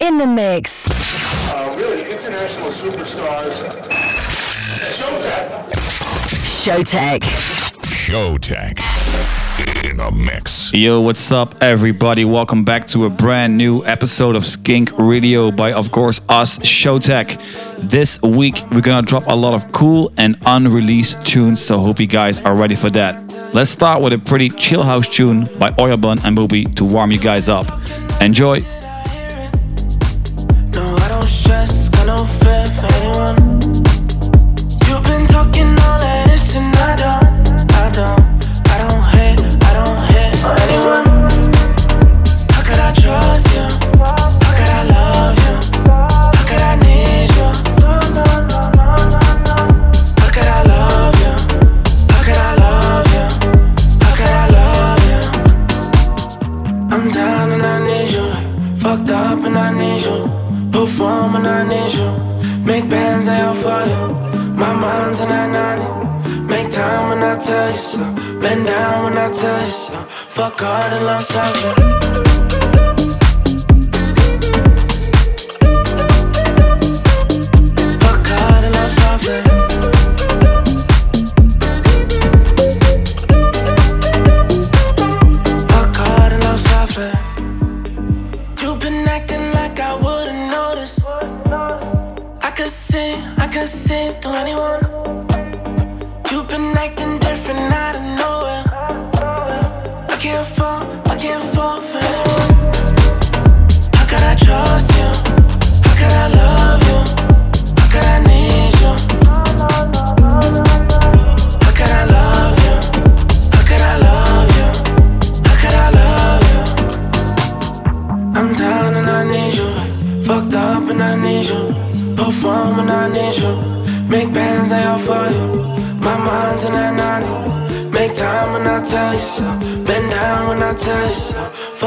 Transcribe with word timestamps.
In 0.00 0.18
the 0.18 0.26
mix. 0.26 0.88
Uh, 1.54 1.74
really 1.78 2.10
international 2.10 2.68
superstars. 2.68 3.62
Showtek. 4.92 5.70
Showtek. 6.26 7.20
Showtek 7.86 8.96
in 9.88 9.96
the 9.96 10.10
mix. 10.10 10.74
Yo, 10.74 11.00
what's 11.00 11.30
up, 11.32 11.54
everybody? 11.62 12.24
Welcome 12.24 12.64
back 12.64 12.86
to 12.88 13.06
a 13.06 13.10
brand 13.10 13.56
new 13.56 13.84
episode 13.84 14.36
of 14.36 14.44
Skink 14.44 14.90
Radio 14.98 15.50
by, 15.50 15.72
of 15.72 15.90
course, 15.92 16.20
us, 16.28 16.58
Showtek. 16.58 17.40
This 17.78 18.20
week, 18.20 18.56
we're 18.72 18.80
gonna 18.80 19.06
drop 19.06 19.26
a 19.28 19.34
lot 19.34 19.54
of 19.54 19.72
cool 19.72 20.12
and 20.18 20.36
unreleased 20.44 21.24
tunes, 21.24 21.64
so 21.64 21.78
hope 21.78 22.00
you 22.00 22.06
guys 22.06 22.40
are 22.42 22.54
ready 22.54 22.74
for 22.74 22.90
that. 22.90 23.25
Let's 23.54 23.70
start 23.70 24.02
with 24.02 24.12
a 24.12 24.18
pretty 24.18 24.50
chill 24.50 24.82
house 24.82 25.08
tune 25.08 25.44
by 25.58 25.70
Oyabun 25.72 26.24
and 26.24 26.34
Moby 26.34 26.64
to 26.64 26.84
warm 26.84 27.10
you 27.10 27.18
guys 27.18 27.48
up. 27.48 27.66
Enjoy! 28.20 28.62
Bend 68.46 68.64
down 68.64 69.02
when 69.02 69.18
I 69.18 69.28
tell 69.32 69.64
you 69.64 69.72
so. 69.72 69.94
Fuck 70.04 70.60
hard 70.60 70.92
and 70.92 71.04
love 71.04 71.24
softly. 71.24 72.95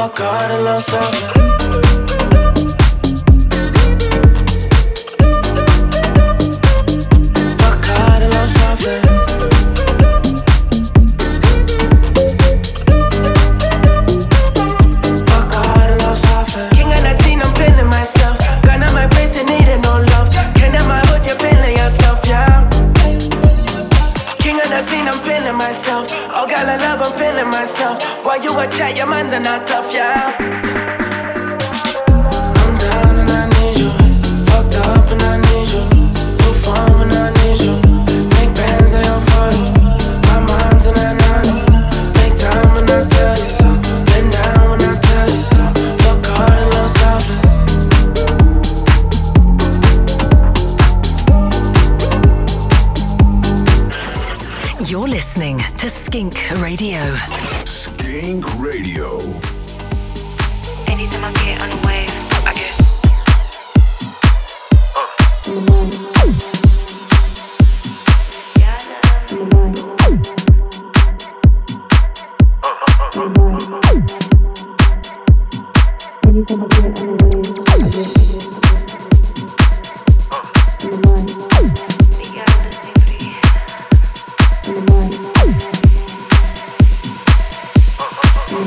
Fuck 0.00 0.16
hard 0.16 0.50
and 0.50 0.64
love 0.64 1.89
Anytime 88.50 88.66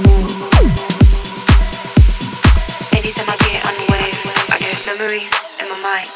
I 3.27 3.35
get 3.43 3.59
on 3.67 3.75
the 3.75 3.83
wave, 3.91 4.15
I 4.49 4.55
get 4.57 4.79
memories 4.87 5.27
in 5.59 5.67
my 5.67 5.75
mind. 5.83 6.07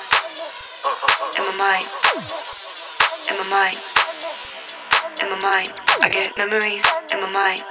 In 1.37 1.43
my 1.43 1.51
mind. 1.57 1.85
In 3.29 3.35
my 3.35 3.43
mind. 3.49 3.77
In 5.21 5.27
my 5.29 5.37
mind. 5.41 5.71
I 6.01 6.07
get 6.07 6.37
memories 6.37 6.85
in 7.13 7.19
my 7.19 7.29
mind. 7.29 7.61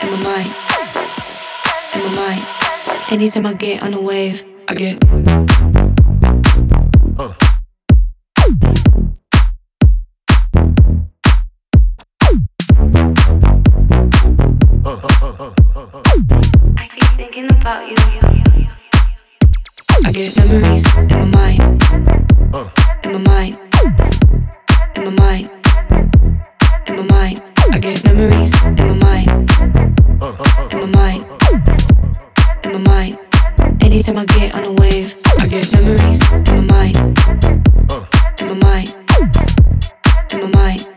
In 0.00 0.10
my 0.10 0.16
mind. 0.22 0.48
In 1.92 2.00
my 2.02 2.14
mind. 2.14 2.42
Anytime 3.10 3.46
I 3.46 3.54
get 3.54 3.82
on 3.82 3.90
the 3.90 4.00
wave, 4.00 4.44
I 4.68 4.74
get. 4.74 5.04
Uh. 7.18 7.34
I 16.76 16.88
keep 16.94 17.08
thinking 17.16 17.50
about 17.50 17.88
you. 17.88 17.96
I 20.04 20.12
get 20.12 20.36
memories 20.36 20.86
in 20.96 21.08
my 21.08 21.24
mind. 21.24 21.82
In 23.02 23.12
my 23.12 23.18
mind. 23.18 23.58
In 24.94 25.04
my 25.04 25.10
mind 25.10 25.57
in 26.88 26.96
my 26.96 27.02
mind. 27.02 27.42
I 27.70 27.78
get 27.78 28.02
memories 28.04 28.52
in 28.64 28.74
my 28.76 28.94
mind. 28.94 29.28
In 30.72 30.80
my 30.80 30.86
mind. 30.86 31.26
In 32.64 32.72
my 32.72 32.78
mind. 32.78 33.18
Anytime 33.82 34.18
I 34.18 34.24
get 34.24 34.54
on 34.54 34.64
a 34.64 34.72
wave, 34.72 35.14
I 35.38 35.46
get 35.46 35.70
memories 35.72 36.20
in 36.32 36.66
my 36.66 36.72
mind. 36.72 36.96
In 38.40 38.46
my 38.48 38.54
mind. 38.54 38.88
In 40.32 40.40
my 40.40 40.48
mind. 40.48 40.88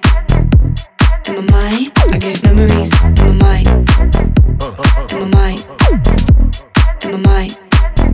In 1.28 1.36
my 1.36 1.42
mind. 1.52 1.92
I 2.14 2.18
get 2.18 2.44
memories 2.44 2.92
in 3.04 3.38
my 3.38 3.46
mind. 3.46 3.68
In 5.12 5.20
my 5.20 5.28
mind. 5.38 5.60
In 7.04 7.12
my 7.12 7.18
mind. 7.18 7.52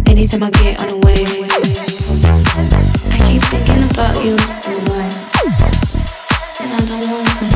Anytime 0.07 0.43
I 0.43 0.49
get 0.49 0.81
on 0.81 0.89
a 0.89 0.97
wave, 1.05 1.29
I 3.11 3.17
keep 3.27 3.41
thinking 3.43 3.83
about 3.91 4.23
you. 4.23 4.35
And 6.59 6.73
I 6.73 6.85
don't 6.87 7.11
want 7.11 7.27
to. 7.27 7.46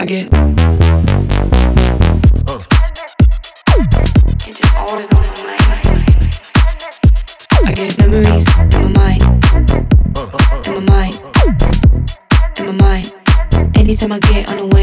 I 0.00 0.04
get. 0.04 0.32
I 7.64 7.72
get 7.74 7.98
memories 7.98 8.46
in 8.58 8.68
my 8.70 8.88
mind, 8.94 9.22
in 10.66 10.74
my 10.74 10.80
mind, 10.86 11.14
in 12.58 12.66
my 12.66 12.72
mind. 12.80 13.14
Anytime 13.74 14.12
I 14.12 14.20
get 14.20 14.48
on 14.52 14.56
the 14.58 14.66
way. 14.72 14.77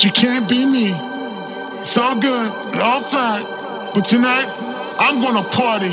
but 0.00 0.06
you 0.06 0.12
can't 0.12 0.48
beat 0.48 0.64
me. 0.64 0.94
It's 1.78 1.94
all 1.98 2.18
good, 2.18 2.50
all 2.76 3.02
fine, 3.02 3.44
but 3.92 4.02
tonight 4.02 4.48
I'm 4.98 5.20
gonna 5.20 5.46
party 5.50 5.90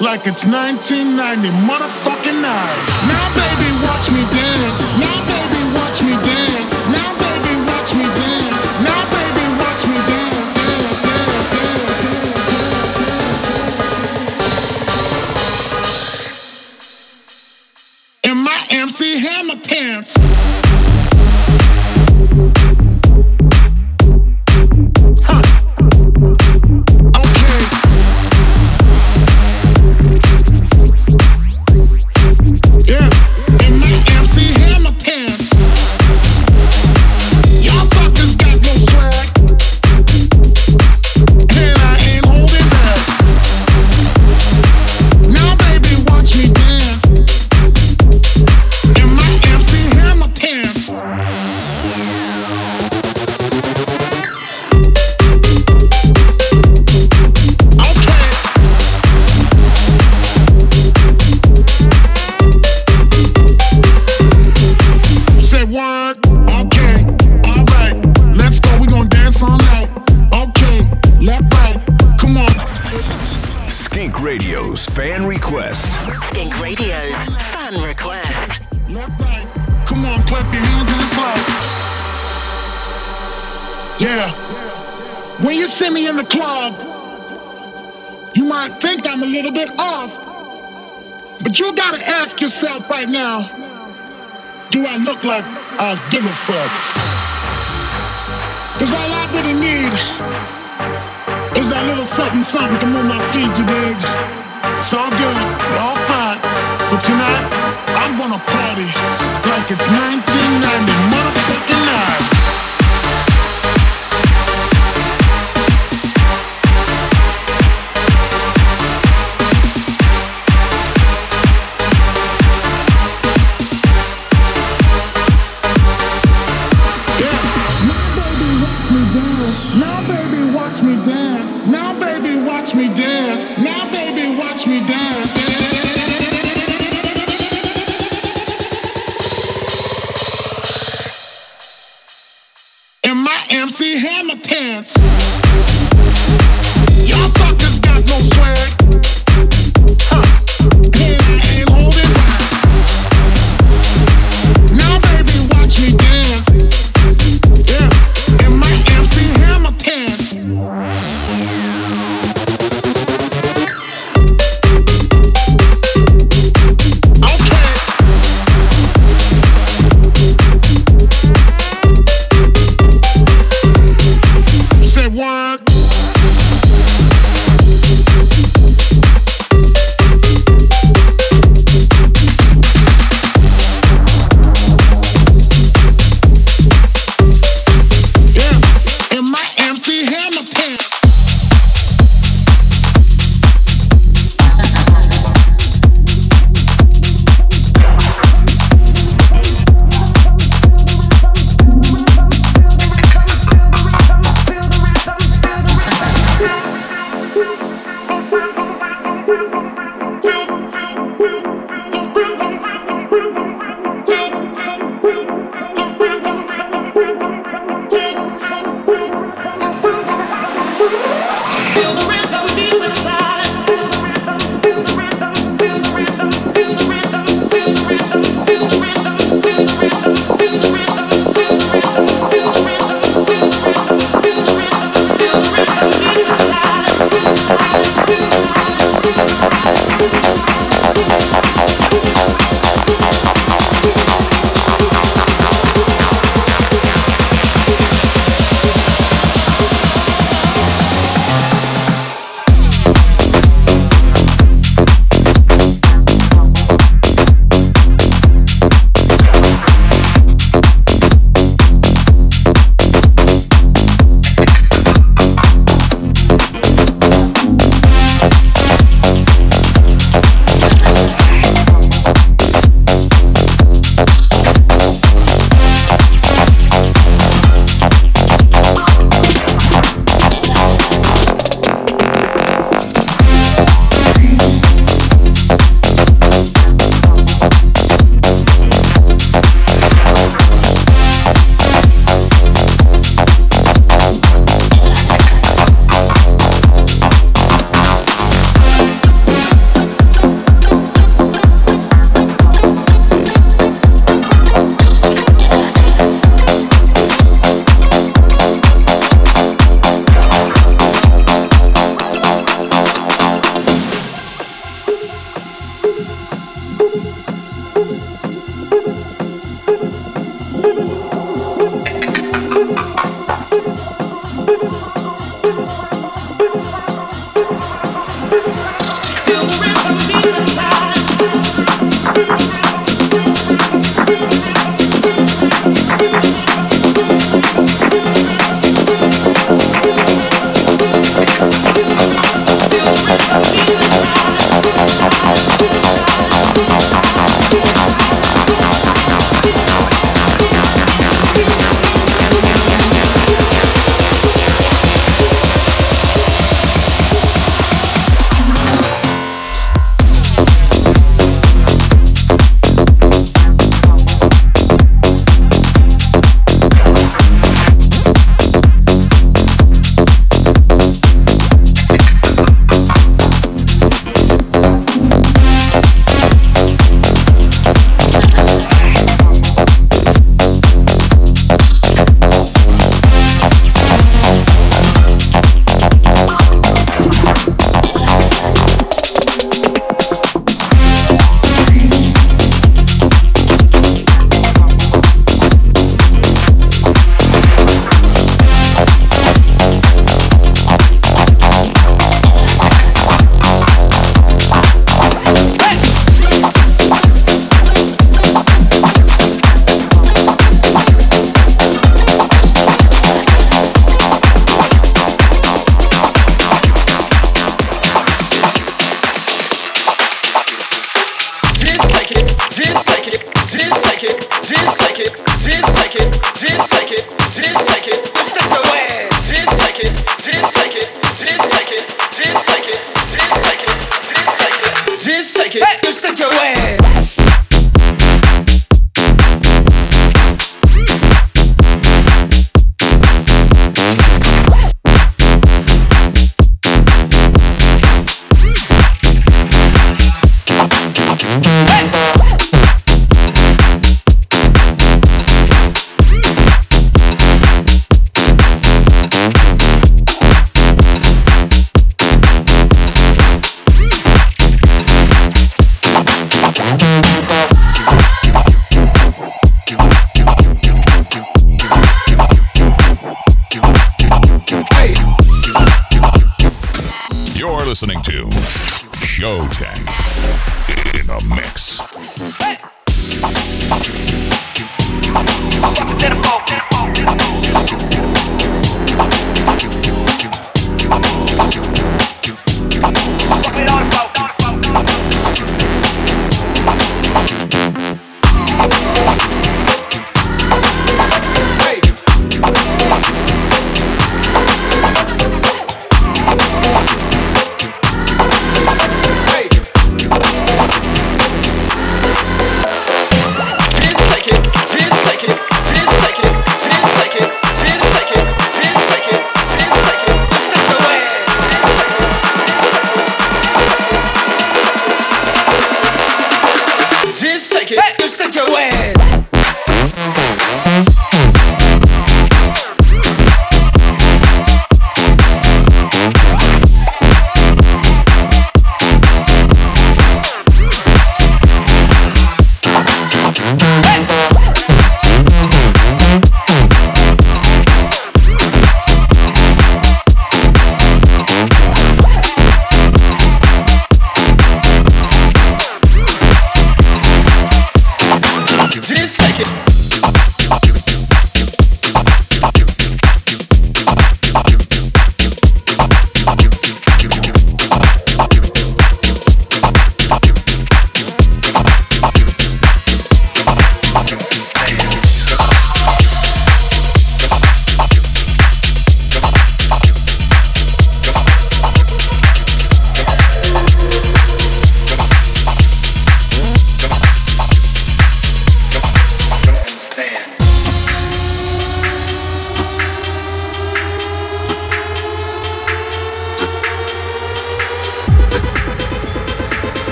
like 0.00 0.26
it's 0.26 0.46
1990 0.46 1.48
motherfucking 1.68 2.40
night. 2.40 2.78
Now, 3.12 3.26
baby, 3.36 3.68
watch 3.84 4.08
me 4.10 4.22
dance. 4.32 4.80
Now, 4.98 5.26
baby. 5.26 5.61
fuck. 96.34 96.72
Cause 98.78 98.92
all 98.92 99.12
I 99.12 99.24
really 99.36 99.54
need 99.54 99.92
is 101.58 101.70
that 101.70 101.84
little 101.86 102.04
something 102.04 102.42
something 102.42 102.78
to 102.80 102.86
move 102.86 103.06
my 103.06 103.20
feet, 103.32 103.52
you 103.58 103.64
dig? 103.68 103.98
It's 104.80 104.92
all 104.92 105.10
good, 105.10 105.38
all 105.78 105.96
fine, 106.08 106.40
but 106.90 107.00
tonight 107.04 107.44
I'm 108.00 108.16
gonna 108.18 108.40
party 108.40 108.88
like 109.50 109.70
it's 109.70 109.86
1990. 109.88 110.91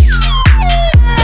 Yeah. 0.00 1.23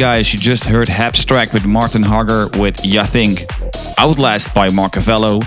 Guys, 0.00 0.32
you 0.32 0.40
just 0.40 0.64
heard 0.64 0.88
Abstract 0.88 1.52
with 1.52 1.66
Martin 1.66 2.02
Harger 2.02 2.48
with 2.58 2.82
Ya 2.82 3.04
Think, 3.04 3.44
Outlast 3.98 4.54
by 4.54 4.70
Marcavello, 4.70 5.44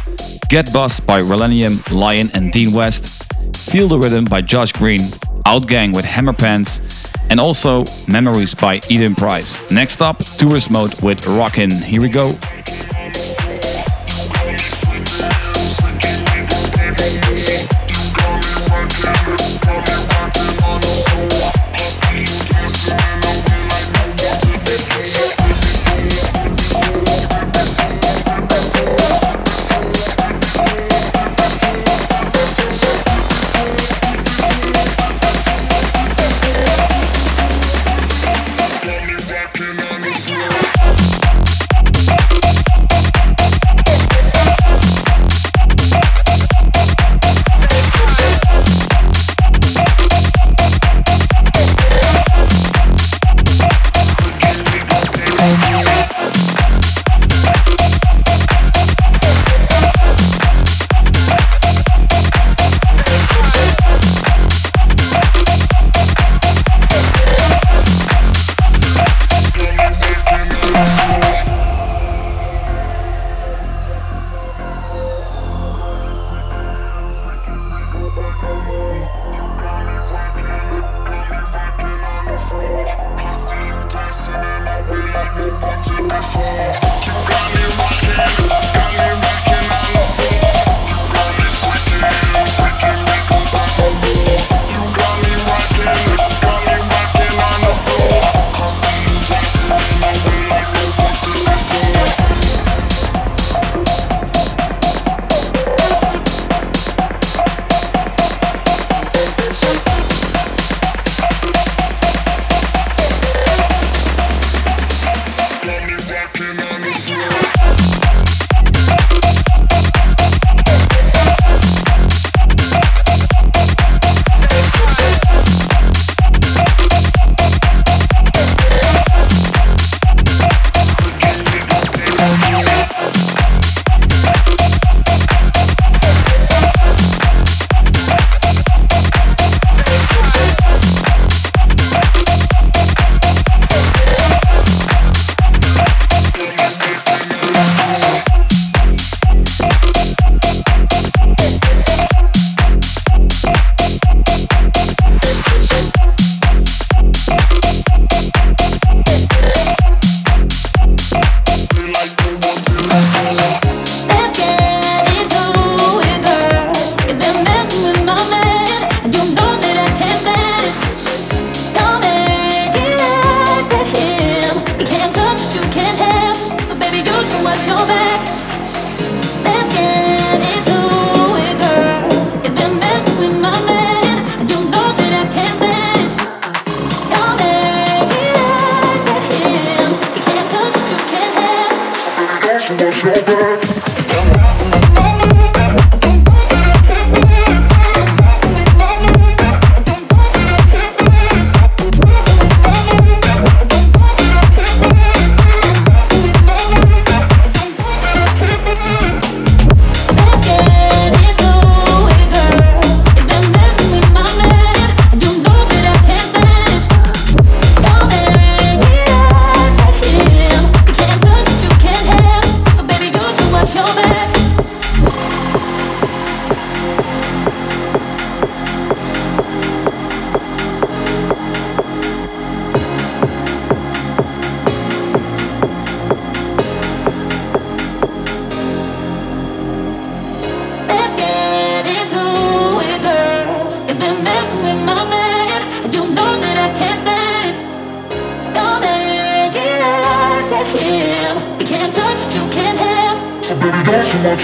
Get 0.48 0.72
Bus 0.72 1.00
by 1.00 1.24
Relenium, 1.24 1.92
Lion 1.92 2.30
and 2.36 2.52
Dean 2.52 2.72
West, 2.72 3.08
Feel 3.58 3.88
the 3.88 3.98
Rhythm 3.98 4.26
by 4.26 4.42
Josh 4.42 4.72
Green, 4.72 5.08
Outgang 5.48 5.92
with 5.92 6.06
Hammerpants, 6.06 6.82
and 7.32 7.40
also 7.40 7.86
Memories 8.08 8.54
by 8.54 8.80
Eden 8.90 9.16
Prince. 9.16 9.72
Next 9.72 10.04
up, 10.04 10.24
Tourist 10.38 10.70
Mode 10.70 11.02
with 11.02 11.26
Rockin'. 11.26 11.72
Here 11.72 12.00
we 12.00 12.10
go. 12.10 12.38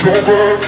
We're 0.02 0.56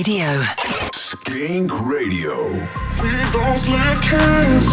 Radio. 0.00 0.42
Skink 0.94 1.70
Radio. 1.84 2.34
We 3.02 3.10
don't 3.34 3.68
like 3.68 4.00
kids. 4.00 4.72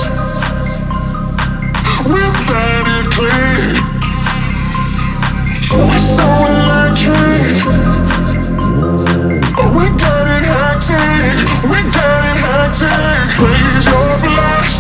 We 2.08 2.22
got 2.48 2.88
it 2.96 3.08
clean. 3.12 3.76
We're 5.70 6.00
so 6.00 6.28
electric. 6.48 7.60
We 9.76 9.86
got 10.00 10.28
it 10.32 10.46
hectic. 10.48 11.36
We 11.72 11.80
got 11.92 12.24
it 12.32 12.40
hectic. 12.48 13.28
Raise 13.44 13.86
your 13.86 14.12
blocks. 14.24 14.77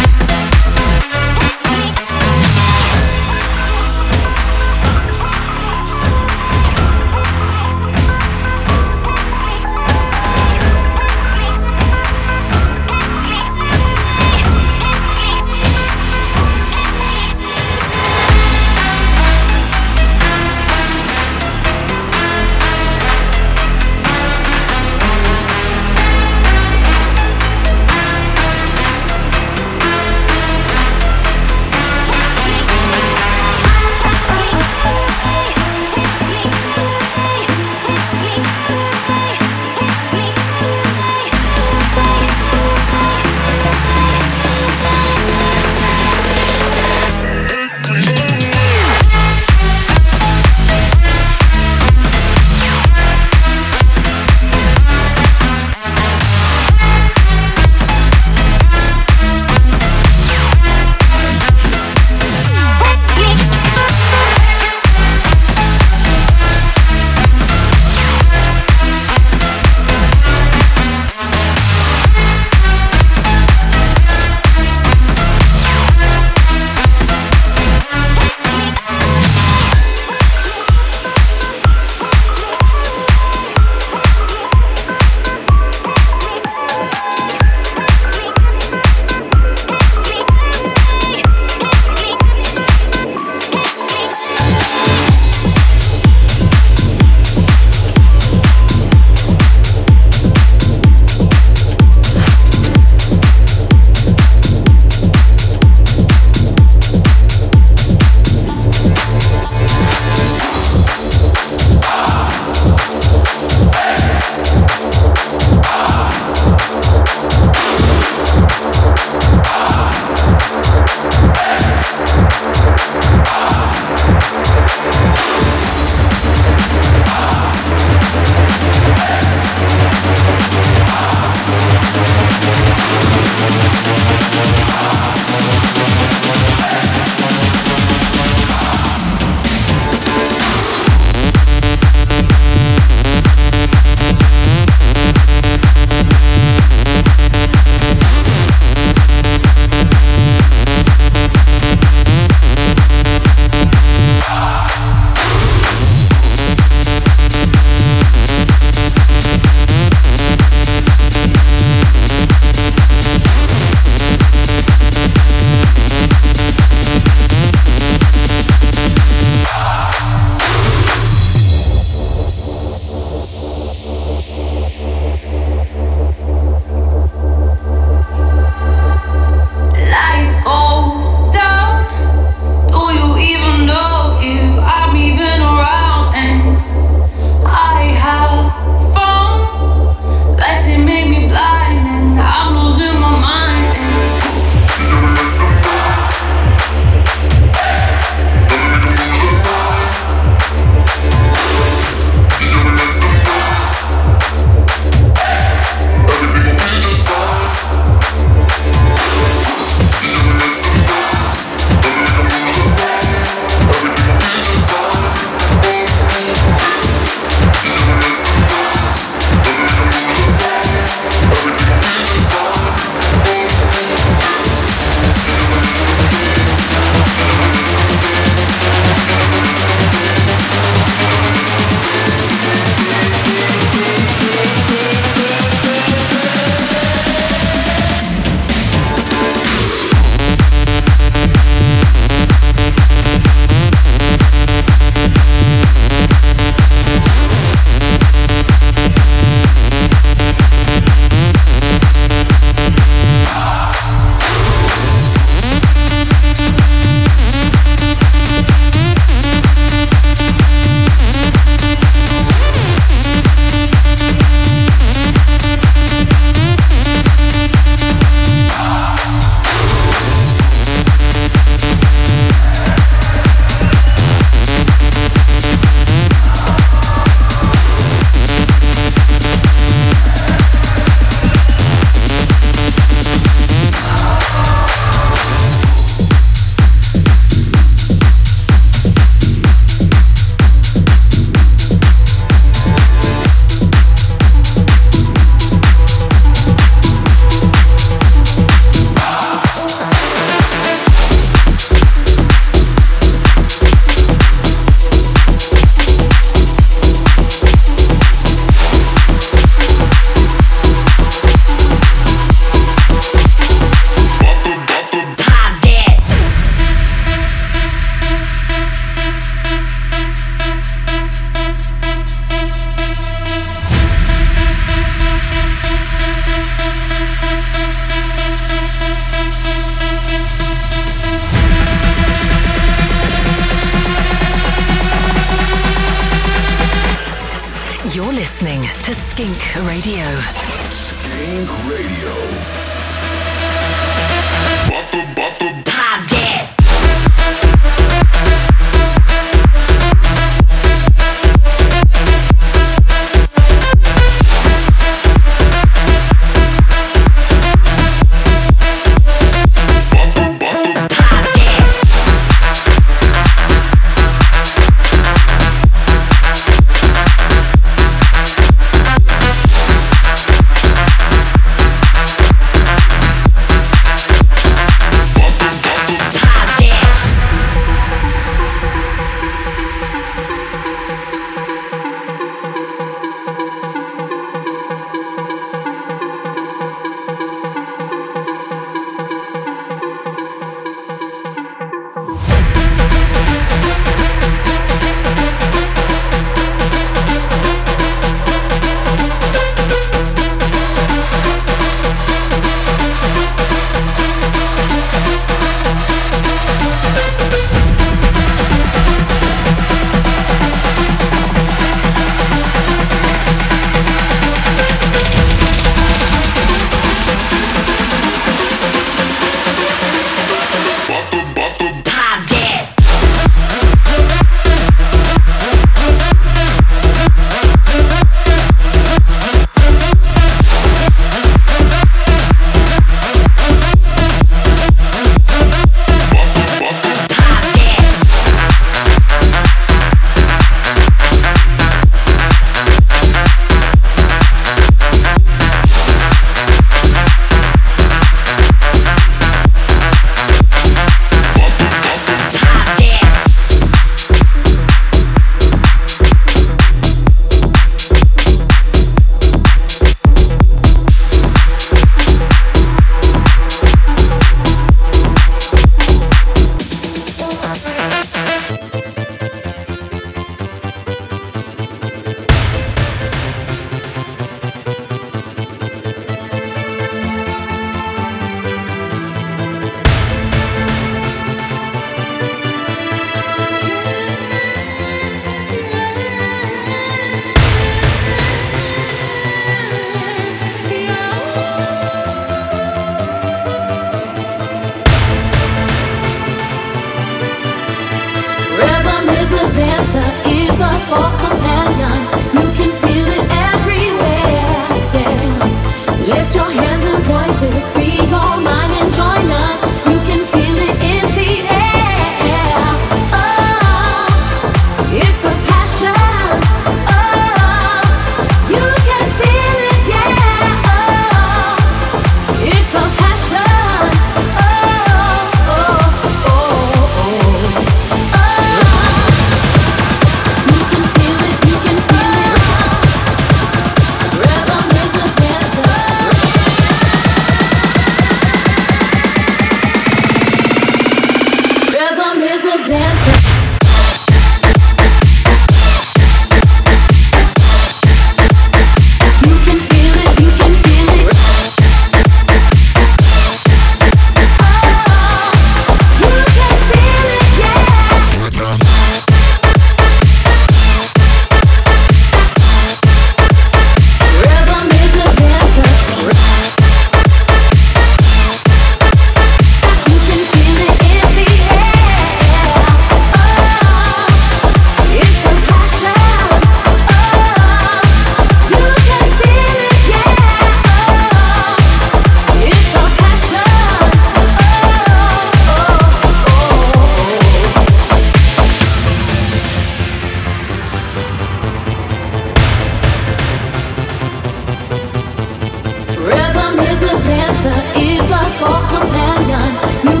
soft 598.37 598.69
companion. 598.69 599.51
You 599.83 600.00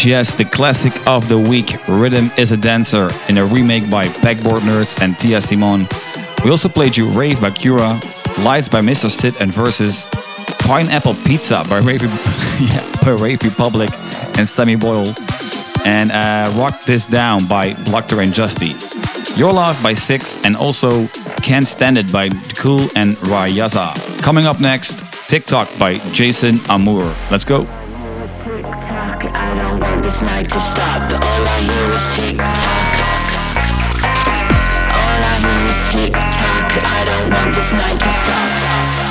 Yes, 0.00 0.06
yes, 0.06 0.32
the 0.32 0.46
classic 0.46 1.06
of 1.06 1.28
the 1.28 1.38
week, 1.38 1.76
Rhythm 1.86 2.30
is 2.38 2.52
a 2.52 2.56
Dancer, 2.56 3.10
in 3.28 3.36
a 3.36 3.44
remake 3.44 3.90
by 3.90 4.08
Backboard 4.22 4.62
Nerds 4.62 4.98
and 5.02 5.18
Tia 5.18 5.42
Simone. 5.42 5.86
We 6.42 6.50
also 6.50 6.70
played 6.70 6.96
you 6.96 7.06
Rave 7.10 7.38
by 7.38 7.50
Cura, 7.50 8.00
Lights 8.38 8.66
by 8.66 8.80
Mr. 8.80 9.10
Sid 9.10 9.34
and 9.40 9.52
Versus, 9.52 10.08
Pineapple 10.60 11.16
Pizza 11.26 11.64
by 11.68 11.78
Rave, 11.84 12.02
yeah, 12.02 13.04
by 13.04 13.10
Rave 13.10 13.42
Republic 13.42 13.90
and 14.38 14.48
Sammy 14.48 14.76
Boyle, 14.76 15.12
and 15.84 16.12
uh, 16.12 16.50
Rock 16.56 16.82
This 16.86 17.04
Down 17.04 17.46
by 17.46 17.74
Blockter 17.74 18.22
and 18.22 18.32
Justy. 18.32 18.72
Your 19.36 19.52
Love 19.52 19.82
by 19.82 19.92
Six, 19.92 20.42
and 20.44 20.56
also 20.56 21.08
Can't 21.42 21.66
Stand 21.66 21.98
It 21.98 22.10
by 22.10 22.30
Cool 22.56 22.88
and 22.96 23.16
Rayaza. 23.28 24.22
Coming 24.22 24.46
up 24.46 24.60
next, 24.60 25.04
TikTok 25.28 25.68
by 25.78 25.98
Jason 26.12 26.58
Amour. 26.70 27.14
Let's 27.30 27.44
go. 27.44 27.66
This 30.10 30.22
night 30.22 30.48
to 30.48 30.58
stop. 30.58 31.12
All 31.12 31.46
I 31.46 31.60
hear 31.60 31.92
is 31.94 32.16
tick 32.16 32.36
tock. 32.36 32.94
All 34.98 35.20
I 35.22 35.36
hear 35.38 35.68
is 35.68 35.80
tick 35.92 36.12
tock. 36.12 36.70
I 36.84 37.04
don't 37.04 37.30
want 37.30 37.54
this 37.54 37.72
night 37.72 38.00
to 38.00 38.10
stop. 38.10 39.09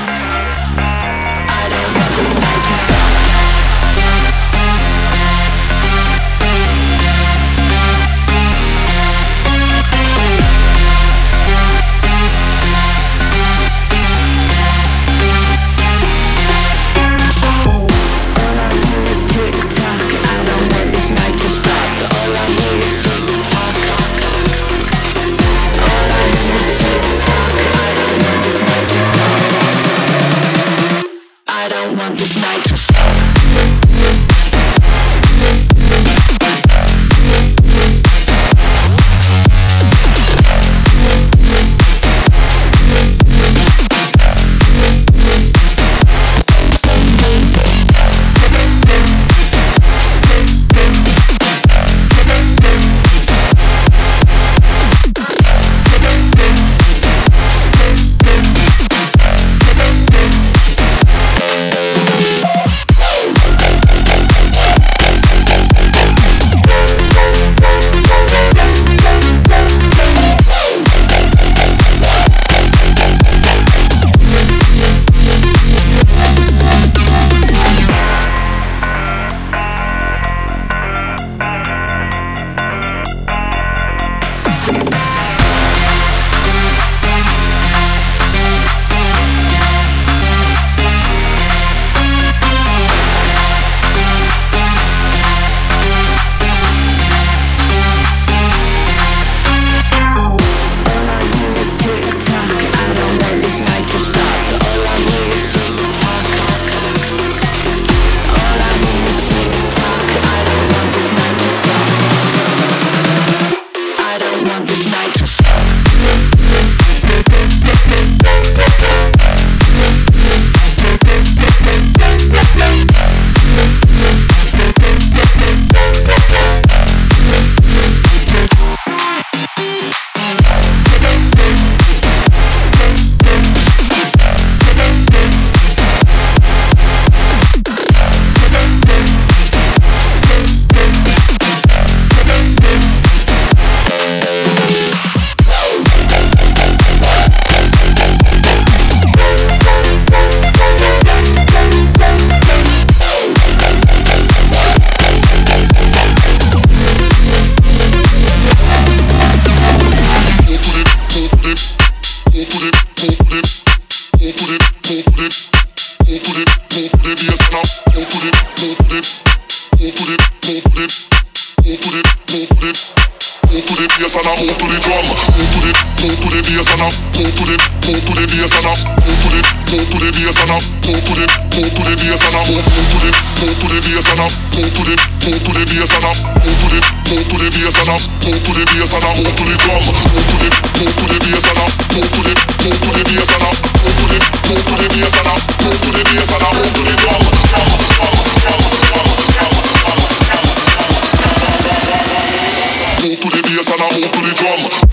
And 203.72 203.82
I 203.82 203.90
move 203.94 204.12
to 204.12 204.22
the 204.22 204.34
drum. 204.36 204.89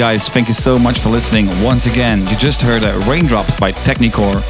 Guys, 0.00 0.30
thank 0.30 0.48
you 0.48 0.54
so 0.54 0.78
much 0.78 0.98
for 0.98 1.10
listening 1.10 1.46
once 1.62 1.84
again. 1.84 2.26
You 2.28 2.36
just 2.38 2.62
heard 2.62 2.84
uh, 2.84 2.98
Raindrops 3.06 3.60
by 3.60 3.70
Technicore. 3.70 4.40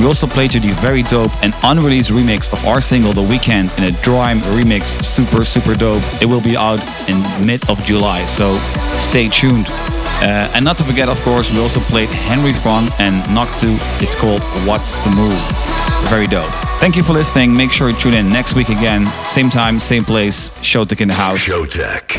We 0.00 0.06
also 0.06 0.26
played 0.26 0.54
you 0.54 0.60
the 0.60 0.72
very 0.80 1.02
dope 1.02 1.30
and 1.44 1.52
unreleased 1.62 2.10
remix 2.10 2.50
of 2.50 2.64
our 2.64 2.80
single 2.80 3.12
The 3.12 3.20
Weekend 3.20 3.70
in 3.76 3.84
a 3.84 3.90
Drime 4.00 4.38
remix. 4.56 5.04
Super, 5.04 5.44
super 5.44 5.74
dope. 5.74 6.02
It 6.22 6.24
will 6.24 6.40
be 6.40 6.56
out 6.56 6.80
in 7.06 7.20
mid 7.46 7.68
of 7.68 7.84
July, 7.84 8.24
so 8.24 8.56
stay 8.96 9.28
tuned. 9.28 9.66
Uh, 9.68 10.50
and 10.54 10.64
not 10.64 10.78
to 10.78 10.84
forget, 10.84 11.10
of 11.10 11.20
course, 11.20 11.50
we 11.50 11.60
also 11.60 11.80
played 11.80 12.08
Henry 12.08 12.54
Fron 12.54 12.84
and 12.98 13.22
Noctu. 13.24 13.76
It's 14.00 14.14
called 14.14 14.42
What's 14.66 14.94
the 15.04 15.10
Move. 15.10 15.38
Very 16.08 16.26
dope. 16.26 16.50
Thank 16.80 16.96
you 16.96 17.02
for 17.02 17.12
listening. 17.12 17.54
Make 17.54 17.72
sure 17.72 17.90
you 17.90 17.96
tune 17.96 18.14
in 18.14 18.30
next 18.30 18.54
week 18.54 18.70
again. 18.70 19.04
Same 19.26 19.50
time, 19.50 19.80
same 19.80 20.04
place. 20.04 20.48
Showtek 20.60 21.02
in 21.02 21.08
the 21.08 21.14
house. 21.14 21.46
Showtek. 21.46 22.13